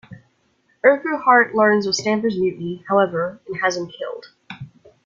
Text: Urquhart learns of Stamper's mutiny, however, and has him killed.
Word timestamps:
Urquhart 0.83 1.53
learns 1.53 1.85
of 1.85 1.93
Stamper's 1.93 2.35
mutiny, 2.35 2.83
however, 2.89 3.39
and 3.47 3.61
has 3.61 3.77
him 3.77 3.85
killed. 3.87 4.29